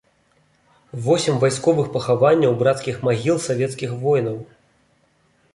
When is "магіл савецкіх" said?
3.09-3.95